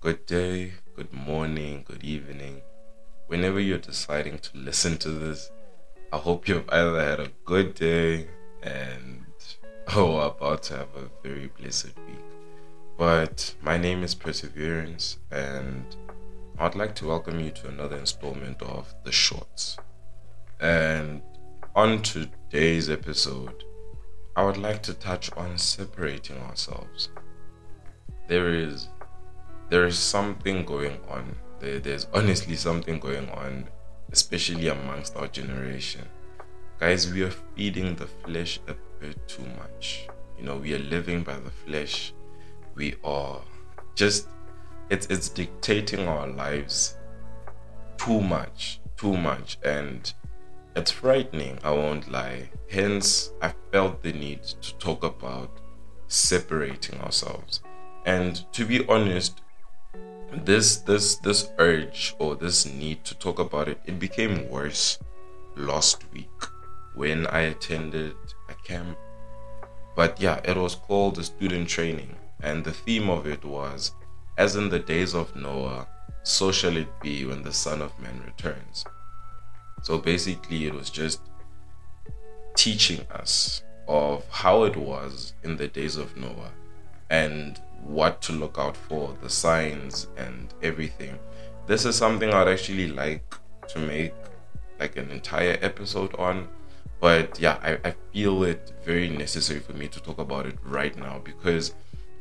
[0.00, 2.62] good day, good morning, good evening.
[3.26, 5.50] Whenever you're deciding to listen to this,
[6.12, 8.28] I hope you've either had a good day
[8.62, 9.26] and
[9.96, 12.24] oh about to have a very blessed week.
[12.96, 15.84] But my name is Perseverance and
[16.60, 19.78] I'd like to welcome you to another installment of The Shorts.
[20.60, 21.22] And
[21.74, 23.64] on today's episode,
[24.36, 27.08] I would like to touch on separating ourselves.
[28.28, 28.88] There is
[29.70, 31.36] there is something going on.
[31.60, 33.68] There, there's honestly something going on,
[34.12, 36.06] especially amongst our generation.
[36.80, 40.08] Guys, we are feeding the flesh a bit too much.
[40.38, 42.14] You know, we are living by the flesh.
[42.74, 43.40] We are
[43.94, 44.28] just
[44.90, 46.96] it's it's dictating our lives
[47.98, 50.12] too much, too much, and
[50.76, 51.58] it's frightening.
[51.64, 52.50] I won't lie.
[52.70, 55.50] Hence, I felt the need to talk about
[56.06, 57.60] separating ourselves.
[58.06, 59.42] And to be honest,
[60.32, 64.98] this this this urge or this need to talk about it it became worse
[65.56, 66.44] last week
[66.94, 68.14] when i attended
[68.48, 68.96] a camp.
[69.96, 72.14] But yeah it was called the student training.
[72.40, 73.92] And the theme of it was
[74.36, 75.88] as in the days of noah
[76.22, 78.84] so shall it be when the son of man returns.
[79.82, 81.20] So basically it was just
[82.54, 86.52] teaching us of how it was in the days of noah.
[87.08, 91.18] And what to look out for, the signs and everything.
[91.66, 93.34] This is something I'd actually like
[93.68, 94.14] to make
[94.78, 96.48] like an entire episode on.
[97.00, 100.96] But yeah, I, I feel it very necessary for me to talk about it right
[100.96, 101.74] now because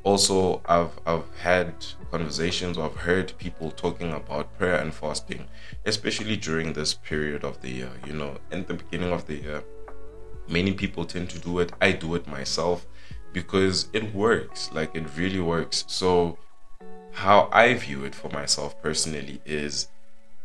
[0.03, 1.73] also I've I've had
[2.11, 5.47] conversations or I've heard people talking about prayer and fasting,
[5.85, 7.91] especially during this period of the year.
[8.05, 9.63] You know, in the beginning of the year,
[10.47, 11.73] many people tend to do it.
[11.81, 12.85] I do it myself
[13.33, 14.69] because it works.
[14.71, 15.83] Like it really works.
[15.87, 16.37] So
[17.11, 19.87] how I view it for myself personally is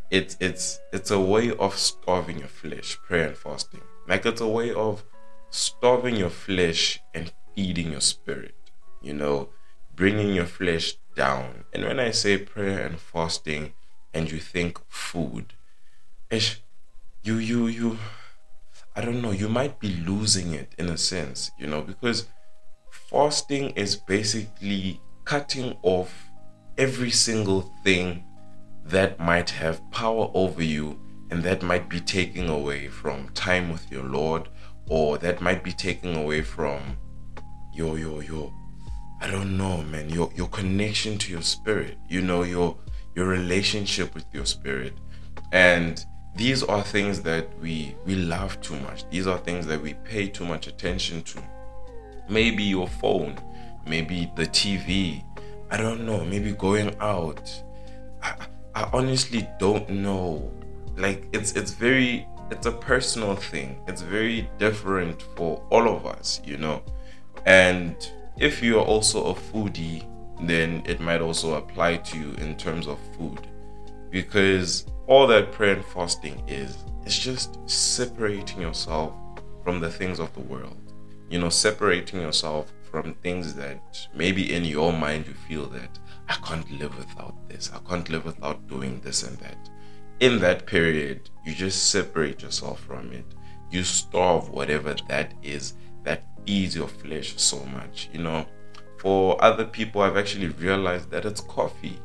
[0.09, 3.81] it's it's it's a way of starving your flesh, prayer and fasting.
[4.07, 5.03] Like it's a way of
[5.49, 8.55] starving your flesh and feeding your spirit.
[9.01, 9.49] You know,
[9.95, 11.65] bringing your flesh down.
[11.73, 13.73] And when I say prayer and fasting,
[14.13, 15.53] and you think food,
[16.29, 16.61] ish,
[17.23, 17.97] you you you,
[18.95, 19.31] I don't know.
[19.31, 22.27] You might be losing it in a sense, you know, because
[23.13, 26.29] fasting is basically cutting off
[26.77, 28.25] every single thing
[28.83, 33.89] that might have power over you and that might be taking away from time with
[33.89, 34.49] your Lord
[34.89, 36.97] or that might be taking away from
[37.73, 38.51] your your your
[39.21, 42.75] I don't know man your your connection to your spirit you know your
[43.15, 44.93] your relationship with your spirit.
[45.51, 46.03] And
[46.35, 49.07] these are things that we we love too much.
[49.09, 51.43] These are things that we pay too much attention to
[52.29, 53.37] maybe your phone,
[53.85, 55.23] maybe the TV.
[55.71, 57.51] I don't know, maybe going out.
[58.21, 58.35] I,
[58.75, 60.51] I honestly don't know.
[60.95, 63.81] Like it's it's very it's a personal thing.
[63.87, 66.83] It's very different for all of us, you know.
[67.45, 67.95] And
[68.37, 70.05] if you're also a foodie,
[70.47, 73.47] then it might also apply to you in terms of food.
[74.11, 79.13] Because all that prayer and fasting is, is just separating yourself
[79.63, 80.82] from the things of the world
[81.33, 85.97] you know, separating yourself from things that maybe in your mind you feel that
[86.29, 89.57] I can't live without this, I can't live without doing this and that.
[90.19, 93.25] In that period, you just separate yourself from it.
[93.71, 95.73] You starve whatever that is
[96.03, 98.09] that feeds your flesh so much.
[98.13, 98.45] You know,
[98.99, 101.99] for other people, I've actually realized that it's coffee.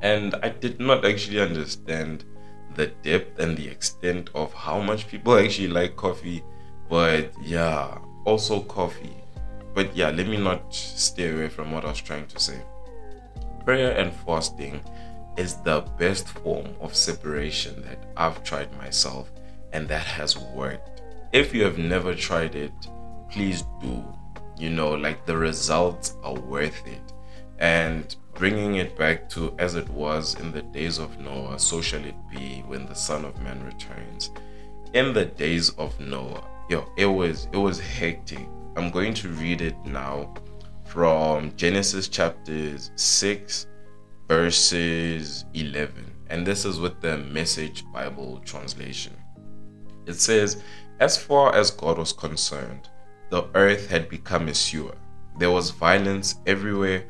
[0.00, 2.24] And I did not actually understand
[2.76, 6.42] the depth and the extent of how much people actually like coffee.
[6.88, 9.16] But yeah, also coffee.
[9.74, 12.60] But yeah, let me not stay away from what I was trying to say.
[13.64, 14.82] Prayer and fasting
[15.36, 19.30] is the best form of separation that I've tried myself
[19.72, 21.02] and that has worked.
[21.32, 22.72] If you have never tried it,
[23.30, 24.04] please do.
[24.58, 27.00] You know, like the results are worth it.
[27.58, 32.04] And bringing it back to as it was in the days of Noah, so shall
[32.04, 34.30] it be when the Son of Man returns.
[34.92, 38.48] In the days of Noah, yo, it was it was hectic.
[38.76, 40.32] I'm going to read it now
[40.86, 43.66] from Genesis chapters 6
[44.26, 46.10] verses 11.
[46.30, 49.14] And this is with the Message Bible translation.
[50.06, 50.62] It says,
[51.00, 52.88] As far as God was concerned,
[53.28, 54.96] the earth had become a sewer.
[55.38, 57.04] There was violence everywhere.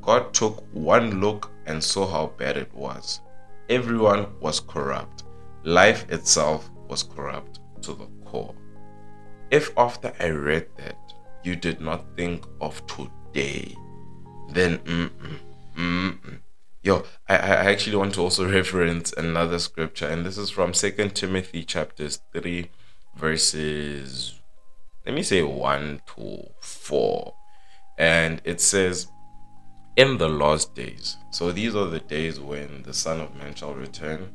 [0.00, 3.20] God took one look and saw how bad it was.
[3.68, 5.24] Everyone was corrupt.
[5.64, 8.54] Life itself was corrupt to the core.
[9.52, 10.96] If after I read that
[11.44, 13.76] you did not think of today,
[14.50, 15.38] then mm-mm,
[15.76, 16.38] mm-mm,
[16.82, 21.14] yo, I, I actually want to also reference another scripture, and this is from Second
[21.14, 22.70] Timothy chapters three,
[23.14, 24.42] verses
[25.04, 27.34] let me say one to four.
[27.98, 29.08] And it says,
[29.96, 33.74] In the last days, so these are the days when the Son of Man shall
[33.74, 34.30] return.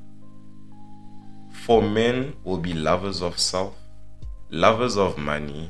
[1.52, 3.76] For men will be lovers of self,
[4.50, 5.70] lovers of money,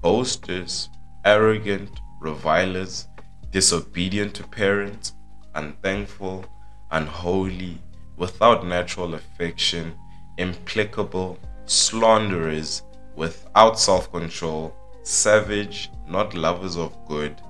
[0.00, 0.90] boasters,
[1.24, 3.06] arrogant, revilers,
[3.52, 5.14] disobedient to parents,
[5.54, 6.44] unthankful,
[6.90, 7.78] unholy,
[8.16, 9.94] without natural affection,
[10.36, 12.82] implacable, slanderers,
[13.14, 14.74] without self control,
[15.04, 17.40] savage, not lovers of good,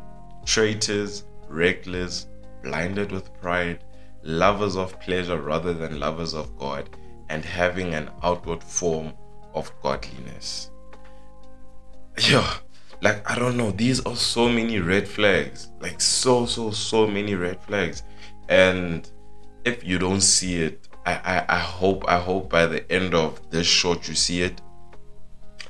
[0.44, 2.26] traitors, reckless,
[2.62, 3.82] blinded with pride,
[4.23, 6.91] lovers of pleasure rather than lovers of God,
[7.31, 9.14] and having an outward form
[9.55, 10.71] of godliness.
[12.29, 12.53] Yeah,
[13.00, 15.69] like I don't know, these are so many red flags.
[15.81, 18.03] Like so, so, so many red flags.
[18.49, 19.09] And
[19.65, 23.50] if you don't see it, I, I, I hope I hope by the end of
[23.50, 24.61] this short you see it.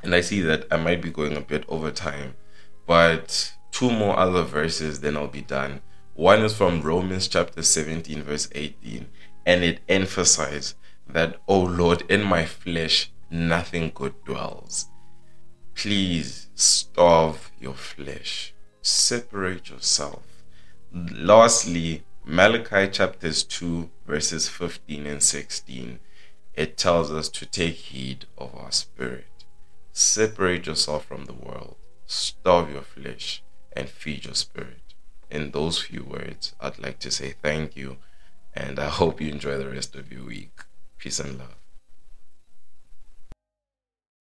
[0.03, 2.35] And I see that I might be going a bit over time.
[2.87, 5.83] But two more other verses, then I'll be done.
[6.15, 9.07] One is from Romans chapter 17, verse 18,
[9.47, 10.75] and it emphasizes
[11.09, 14.87] that, Oh Lord, in my flesh nothing good dwells.
[15.75, 20.25] Please starve your flesh, separate yourself.
[20.93, 26.01] Lastly, Malachi chapters 2, verses 15 and 16,
[26.55, 29.45] it tells us to take heed of our spirit.
[29.93, 31.77] Separate yourself from the world,
[32.07, 33.43] starve your flesh,
[33.73, 34.95] and feed your spirit.
[35.31, 37.99] In those few words, I'd like to say thank you,
[38.55, 40.65] and I hope you enjoy the rest of your week.
[40.99, 41.58] Peace and love.